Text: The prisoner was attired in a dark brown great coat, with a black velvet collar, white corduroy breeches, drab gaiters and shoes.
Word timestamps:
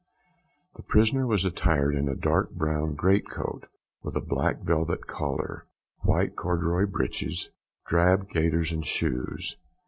The 0.77 0.81
prisoner 0.81 1.27
was 1.27 1.45
attired 1.45 1.93
in 1.93 2.09
a 2.09 2.15
dark 2.15 2.49
brown 2.53 2.95
great 2.95 3.29
coat, 3.29 3.67
with 4.01 4.15
a 4.15 4.19
black 4.19 4.61
velvet 4.63 5.05
collar, 5.05 5.67
white 5.99 6.35
corduroy 6.35 6.87
breeches, 6.87 7.51
drab 7.85 8.27
gaiters 8.31 8.71
and 8.71 8.83
shoes. 8.83 9.57